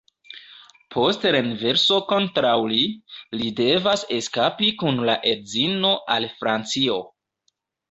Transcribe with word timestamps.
Post 0.93 1.27
renverso 1.35 1.99
kontraŭ 2.13 2.55
li, 2.71 2.79
li 3.41 3.53
devas 3.61 4.07
eskapi 4.17 4.73
kun 4.81 5.05
la 5.11 5.19
edzino 5.35 5.95
al 6.19 6.29
Francio. 6.43 7.01